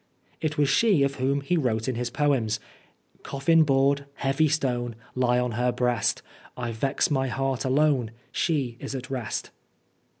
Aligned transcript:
It 0.41 0.57
was 0.57 0.67
she 0.67 1.03
of 1.03 1.17
whom 1.21 1.41
he 1.41 1.55
wrote 1.57 1.87
in 1.87 1.93
his 1.93 2.09
poems:" 2.09 2.59
Coffin 3.21 3.61
board, 3.63 4.05
heavy 4.15 4.47
stone, 4.49 4.95
Lie 5.13 5.37
on 5.37 5.51
her 5.51 5.71
breast. 5.71 6.23
I 6.57 6.71
vex 6.71 7.11
my 7.11 7.27
heart 7.27 7.65
alone, 7.65 8.09
She 8.31 8.77
is 8.79 8.95
at 8.95 9.11
rest." 9.11 9.51